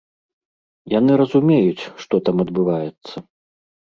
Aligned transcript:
Яны 0.99 1.11
разумеюць, 1.21 1.89
што 2.05 2.15
там 2.29 2.35
адбываецца. 2.45 3.15